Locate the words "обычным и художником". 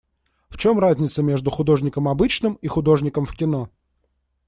2.07-3.27